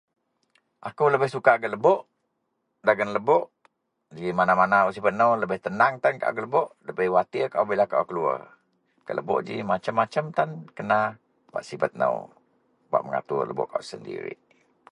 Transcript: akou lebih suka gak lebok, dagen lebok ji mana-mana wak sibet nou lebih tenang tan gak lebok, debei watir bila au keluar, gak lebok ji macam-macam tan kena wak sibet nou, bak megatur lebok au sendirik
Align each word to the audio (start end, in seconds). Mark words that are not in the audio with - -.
akou 0.87 1.07
lebih 1.13 1.29
suka 1.35 1.51
gak 1.61 1.73
lebok, 1.75 2.01
dagen 2.85 3.09
lebok 3.15 3.45
ji 4.17 4.27
mana-mana 4.39 4.77
wak 4.89 4.95
sibet 4.95 5.13
nou 5.17 5.31
lebih 5.41 5.59
tenang 5.65 5.93
tan 6.03 6.13
gak 6.21 6.33
lebok, 6.45 6.67
debei 6.85 7.13
watir 7.15 7.47
bila 7.69 7.85
au 7.99 8.05
keluar, 8.09 8.39
gak 9.05 9.17
lebok 9.19 9.39
ji 9.47 9.55
macam-macam 9.71 10.25
tan 10.35 10.49
kena 10.77 10.99
wak 11.53 11.65
sibet 11.67 11.93
nou, 12.01 12.17
bak 12.91 13.03
megatur 13.05 13.43
lebok 13.49 13.69
au 13.77 13.83
sendirik 13.89 14.39